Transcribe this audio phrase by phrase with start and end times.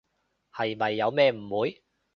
[0.51, 1.83] 係咪有咩誤會？